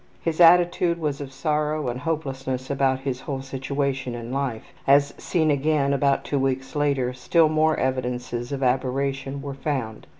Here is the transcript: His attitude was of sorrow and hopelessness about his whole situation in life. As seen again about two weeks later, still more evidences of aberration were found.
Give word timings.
His 0.19 0.41
attitude 0.41 0.97
was 0.99 1.21
of 1.21 1.31
sorrow 1.31 1.87
and 1.87 1.99
hopelessness 1.99 2.71
about 2.71 3.01
his 3.01 3.21
whole 3.21 3.43
situation 3.43 4.15
in 4.15 4.31
life. 4.31 4.63
As 4.87 5.13
seen 5.19 5.51
again 5.51 5.93
about 5.93 6.23
two 6.23 6.39
weeks 6.39 6.75
later, 6.75 7.13
still 7.13 7.49
more 7.49 7.79
evidences 7.79 8.51
of 8.51 8.63
aberration 8.63 9.43
were 9.43 9.53
found. 9.53 10.07